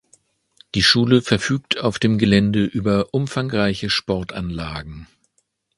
[0.73, 5.05] Die Schule verfügt auf dem Gelände über umfangreiche Sportanlagen.